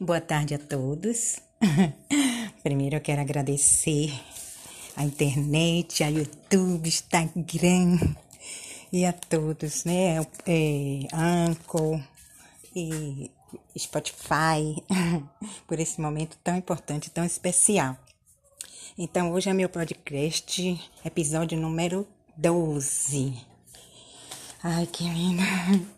[0.00, 1.38] Boa tarde a todos.
[2.62, 4.12] Primeiro eu quero agradecer
[4.96, 7.98] a internet, a YouTube, Instagram
[8.92, 10.20] e a todos, né?
[10.46, 12.00] É, Anchor
[12.74, 13.30] e
[13.78, 14.82] Spotify
[15.68, 17.96] por esse momento tão importante, tão especial.
[18.98, 22.06] Então, hoje é meu podcast, episódio número
[22.36, 23.34] 12.
[24.62, 25.42] Ai, que lindo.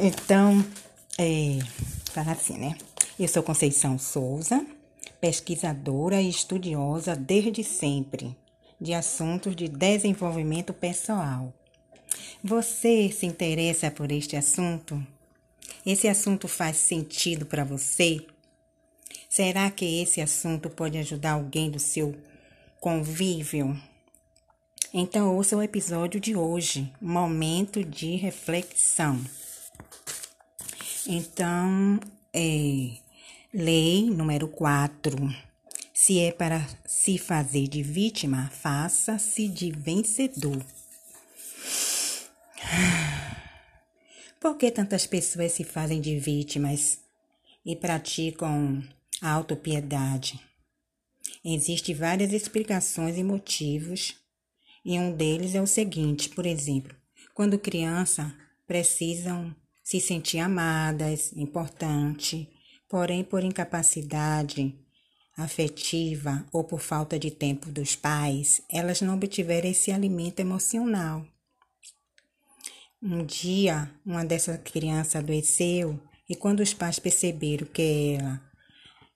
[0.00, 0.64] Então,
[1.18, 1.58] é,
[2.10, 2.76] fala assim, né?
[3.18, 4.64] Eu sou Conceição Souza,
[5.20, 8.36] pesquisadora e estudiosa desde sempre
[8.80, 11.52] de assuntos de desenvolvimento pessoal.
[12.42, 15.04] Você se interessa por este assunto?
[15.84, 18.24] Esse assunto faz sentido para você?
[19.28, 22.14] Será que esse assunto pode ajudar alguém do seu
[22.80, 23.78] convívio?
[24.92, 29.20] Então, ouça o episódio de hoje, Momento de Reflexão.
[31.10, 31.98] Então,
[32.34, 32.98] é,
[33.54, 35.16] lei número 4.
[35.94, 40.62] Se é para se fazer de vítima, faça-se de vencedor.
[44.38, 46.98] Por que tantas pessoas se fazem de vítimas
[47.64, 48.86] e praticam
[49.22, 50.38] a autopiedade?
[51.42, 54.14] Existem várias explicações e motivos,
[54.84, 56.94] e um deles é o seguinte: por exemplo,
[57.32, 58.30] quando criança
[58.66, 59.56] precisam
[59.88, 62.46] se sentir amadas, importante,
[62.90, 64.78] porém por incapacidade
[65.34, 71.24] afetiva ou por falta de tempo dos pais, elas não obtiveram esse alimento emocional.
[73.02, 78.42] Um dia, uma dessas crianças adoeceu e quando os pais perceberam que ela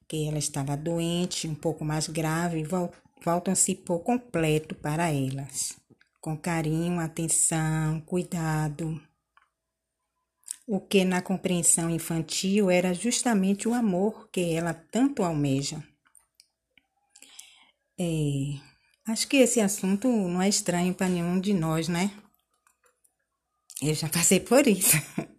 [0.09, 2.65] que ela estava doente, um pouco mais grave,
[3.23, 5.77] voltam a se pôr completo para elas,
[6.19, 8.99] com carinho, atenção, cuidado
[10.67, 15.83] o que na compreensão infantil era justamente o amor que ela tanto almeja.
[17.99, 18.59] É,
[19.07, 22.11] acho que esse assunto não é estranho para nenhum de nós, né?
[23.81, 24.97] Eu já passei por isso.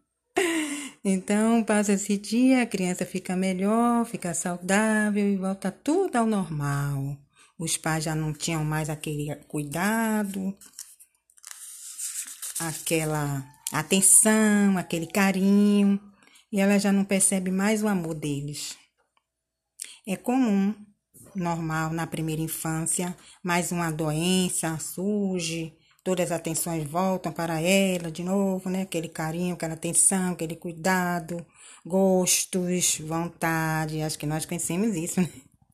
[1.05, 7.17] Então, passa esse dia, a criança fica melhor, fica saudável e volta tudo ao normal.
[7.59, 10.57] Os pais já não tinham mais aquele cuidado,
[12.57, 15.99] aquela atenção, aquele carinho,
[16.51, 18.77] e ela já não percebe mais o amor deles.
[20.07, 20.75] É comum,
[21.35, 25.73] normal na primeira infância, mais uma doença surge,
[26.03, 28.81] todas as atenções voltam para ela de novo, né?
[28.83, 31.43] Aquele carinho, aquela atenção, aquele cuidado,
[31.85, 34.01] gostos, vontade.
[34.01, 35.29] Acho que nós conhecemos isso, né?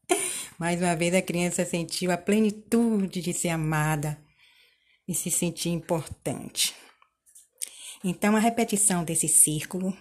[0.57, 4.17] Mais uma vez a criança sentiu a plenitude de ser amada
[5.07, 6.75] e se sentir importante.
[8.03, 9.95] Então, a repetição desse círculo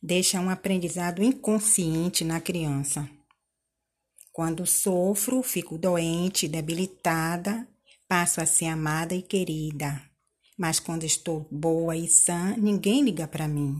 [0.00, 3.08] deixa um aprendizado inconsciente na criança.
[4.32, 7.68] Quando sofro, fico doente, debilitada,
[8.08, 10.00] passo a ser amada e querida.
[10.56, 13.76] Mas quando estou boa e sã, ninguém liga para mim.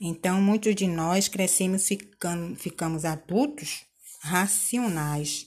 [0.00, 3.84] Então, muitos de nós crescemos ficando, ficamos adultos
[4.20, 5.46] racionais.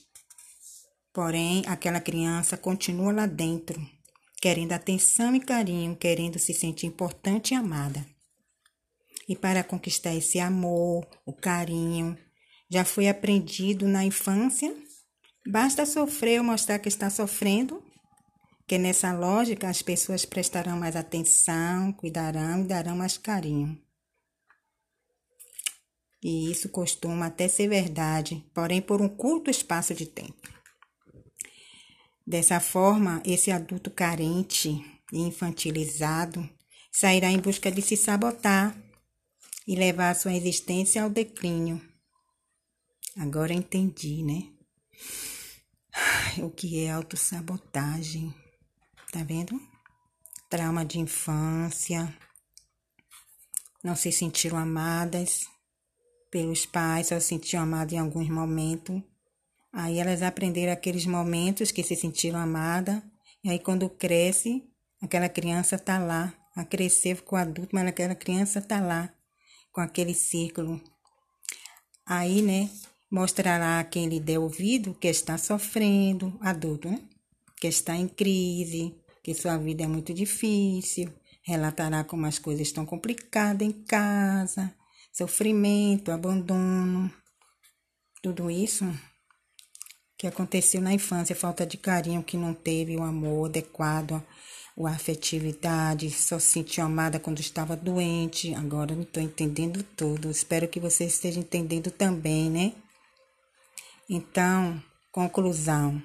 [1.12, 3.97] Porém, aquela criança continua lá dentro
[4.40, 8.06] querendo atenção e carinho, querendo se sentir importante e amada.
[9.28, 12.16] E para conquistar esse amor, o carinho,
[12.70, 14.74] já foi aprendido na infância?
[15.46, 17.82] Basta sofrer ou mostrar que está sofrendo,
[18.66, 23.78] que nessa lógica as pessoas prestarão mais atenção, cuidarão e darão mais carinho.
[26.22, 30.57] E isso costuma até ser verdade, porém por um curto espaço de tempo.
[32.28, 34.68] Dessa forma, esse adulto carente
[35.10, 36.46] e infantilizado
[36.92, 38.76] sairá em busca de se sabotar
[39.66, 41.80] e levar a sua existência ao declínio.
[43.16, 44.46] Agora entendi, né?
[46.44, 48.34] O que é autossabotagem?
[49.10, 49.58] Tá vendo?
[50.50, 52.14] Trauma de infância,
[53.82, 55.46] não se sentiram amadas
[56.30, 59.02] pelos pais, só se sentiram amadas em alguns momentos
[59.72, 63.02] Aí elas aprenderam aqueles momentos que se sentiram amada.
[63.44, 64.64] E aí quando cresce,
[65.00, 66.34] aquela criança tá lá.
[66.56, 69.12] A crescer ficou adulto, mas aquela criança tá lá
[69.70, 70.80] com aquele círculo.
[72.04, 72.68] Aí, né,
[73.10, 77.00] mostrará a quem lhe der ouvido que está sofrendo, adulto, né?
[77.60, 81.12] Que está em crise, que sua vida é muito difícil,
[81.42, 84.74] relatará como as coisas estão complicadas em casa,
[85.12, 87.12] sofrimento, abandono,
[88.20, 88.84] tudo isso
[90.18, 94.20] que aconteceu na infância, falta de carinho que não teve, o amor adequado,
[94.76, 98.52] ou afetividade, só sentiu amada quando estava doente.
[98.54, 100.30] Agora não estou entendendo tudo.
[100.30, 102.72] Espero que você esteja entendendo também, né?
[104.10, 104.82] Então,
[105.12, 106.02] conclusão.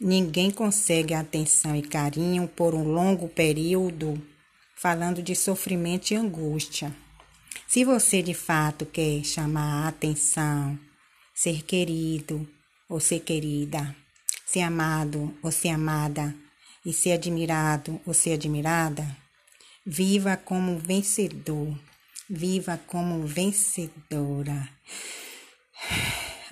[0.00, 4.20] Ninguém consegue atenção e carinho por um longo período
[4.76, 6.94] falando de sofrimento e angústia.
[7.68, 10.78] Se você de fato quer chamar a atenção,
[11.34, 12.48] ser querido
[13.00, 13.94] ser querida,
[14.44, 16.34] ser amado ou ser amada
[16.84, 19.16] e ser admirado ou ser admirada,
[19.84, 21.78] viva como vencedor,
[22.28, 24.68] viva como vencedora.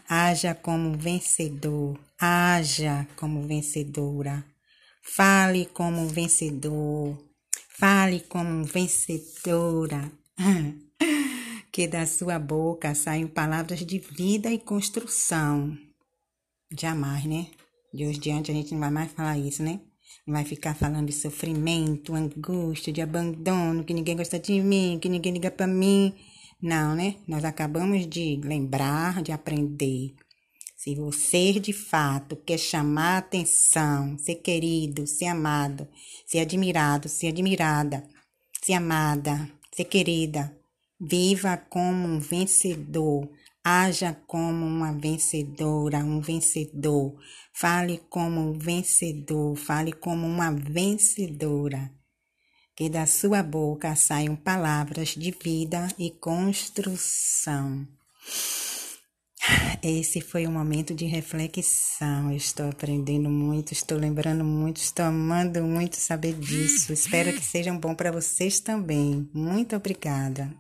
[0.09, 4.45] Haja como vencedor, haja como vencedora.
[5.03, 7.17] Fale como vencedor,
[7.69, 10.11] fale como vencedora.
[11.73, 15.79] Que da sua boca saiam palavras de vida e construção.
[16.79, 17.47] Jamais, né?
[17.93, 19.81] De hoje diante a gente não vai mais falar isso, né?
[20.27, 25.09] Não vai ficar falando de sofrimento, angústia, de abandono, que ninguém gosta de mim, que
[25.09, 26.15] ninguém liga para mim.
[26.63, 27.17] Não, né?
[27.27, 30.15] Nós acabamos de lembrar, de aprender.
[30.77, 35.89] Se você de fato quer chamar atenção, ser querido, ser amado,
[36.25, 38.03] ser admirado, ser admirada,
[38.63, 40.57] ser amada, ser querida,
[41.01, 43.29] viva como um vencedor,
[43.71, 47.15] haja como uma vencedora, um vencedor,
[47.53, 51.91] fale como um vencedor, fale como uma vencedora
[52.81, 57.87] que da sua boca saiam palavras de vida e construção.
[59.83, 62.33] Esse foi um momento de reflexão.
[62.33, 66.91] estou aprendendo muito, estou lembrando muito, estou amando muito saber disso.
[66.91, 69.29] Espero que seja bom para vocês também.
[69.35, 70.51] Muito obrigada.